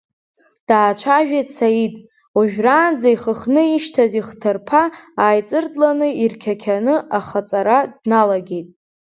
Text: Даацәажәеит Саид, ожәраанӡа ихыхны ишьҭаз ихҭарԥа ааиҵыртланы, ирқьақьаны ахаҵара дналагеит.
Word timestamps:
Даацәажәеит 0.67 1.47
Саид, 1.55 1.93
ожәраанӡа 2.39 3.09
ихыхны 3.13 3.63
ишьҭаз 3.75 4.11
ихҭарԥа 4.19 4.83
ааиҵыртланы, 5.21 6.07
ирқьақьаны 6.23 6.95
ахаҵара 7.17 7.79
дналагеит. 8.01 8.67